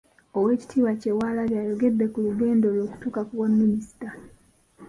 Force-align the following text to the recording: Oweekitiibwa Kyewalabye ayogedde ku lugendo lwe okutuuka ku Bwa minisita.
Oweekitiibwa 0.37 0.91
Kyewalabye 1.01 1.55
ayogedde 1.61 2.05
ku 2.13 2.17
lugendo 2.27 2.65
lwe 2.73 2.81
okutuuka 2.87 3.21
ku 3.27 3.33
Bwa 3.37 3.47
minisita. 3.59 4.09